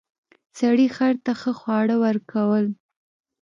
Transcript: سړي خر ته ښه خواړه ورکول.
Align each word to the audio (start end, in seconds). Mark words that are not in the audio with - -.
سړي 0.59 0.87
خر 0.95 1.13
ته 1.25 1.31
ښه 1.39 1.51
خواړه 1.59 1.95
ورکول. 2.05 2.65